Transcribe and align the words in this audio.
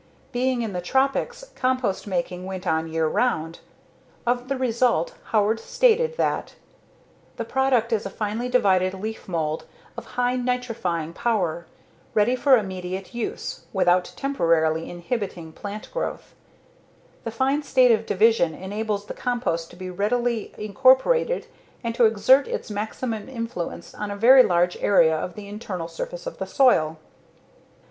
Being 0.31 0.63
in 0.63 0.73
the 0.73 0.81
tropics, 0.81 1.45
compost 1.55 2.07
making 2.07 2.47
went 2.47 2.65
on 2.65 2.87
year 2.87 3.07
round. 3.07 3.59
Of 4.25 4.47
the 4.47 4.57
result, 4.57 5.13
Howard 5.25 5.59
stated 5.59 6.17
that 6.17 6.55
"The 7.35 7.45
product 7.45 7.93
is 7.93 8.03
a 8.03 8.09
finely 8.09 8.49
divided 8.49 8.93
leafmould, 8.93 9.65
of 9.95 10.05
high 10.17 10.37
nitrifying 10.37 11.13
power, 11.13 11.67
ready 12.15 12.35
for 12.35 12.57
immediate 12.57 13.13
use 13.13 13.65
[without 13.73 14.13
temporarily 14.15 14.89
inhibiting 14.89 15.51
plant 15.51 15.91
growth]. 15.93 16.33
The 17.23 17.29
fine 17.29 17.61
state 17.61 17.91
of 17.91 18.07
division 18.07 18.55
enables 18.55 19.05
the 19.05 19.13
compost 19.13 19.69
to 19.69 19.75
be 19.75 19.91
rapidly 19.91 20.51
incorporated 20.57 21.45
and 21.83 21.93
to 21.93 22.05
exert 22.05 22.47
its 22.47 22.71
maximum 22.71 23.29
influence 23.29 23.93
on 23.93 24.09
a 24.09 24.15
very 24.15 24.41
large 24.41 24.77
area 24.77 25.15
of 25.15 25.35
the 25.35 25.47
internal 25.47 25.87
surface 25.87 26.25
of 26.25 26.39
the 26.39 26.47
soil." 26.47 26.97